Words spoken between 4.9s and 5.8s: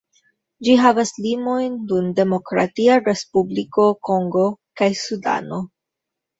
Sudano.